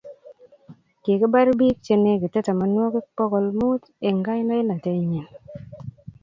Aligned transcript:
kikibar 1.01 1.47
biik 1.59 1.77
che 1.85 1.95
negitee 2.03 2.45
tamanwokik 2.45 3.07
bokol 3.17 3.47
muut 3.57 3.83
eng 4.07 4.19
kandoishenyi 4.25 5.21